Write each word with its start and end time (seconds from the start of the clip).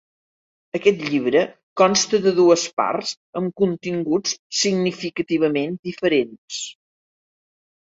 Aquest 0.77 1.01
llibre 1.09 1.43
consta 1.81 2.19
de 2.23 2.33
dues 2.39 2.63
parts 2.83 3.13
amb 3.41 3.53
continguts 3.65 4.35
significativament 4.63 5.79
diferents. 5.93 6.61